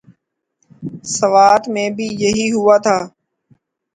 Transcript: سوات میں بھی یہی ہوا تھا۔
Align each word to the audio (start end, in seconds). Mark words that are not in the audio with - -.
سوات 1.17 1.63
میں 1.73 1.89
بھی 1.95 2.07
یہی 2.23 2.47
ہوا 2.55 2.75
تھا۔ 2.85 2.97